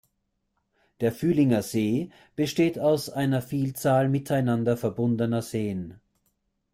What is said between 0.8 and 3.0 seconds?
Der Fühlinger See besteht